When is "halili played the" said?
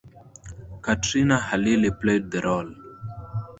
1.37-2.41